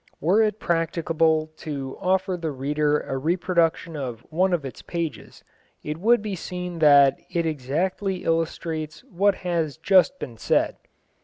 [0.19, 5.43] Were it practicable to offer the reader a reproduction of one of its pages,
[5.83, 10.77] it would be seen that it exactly illustrates what has just been said.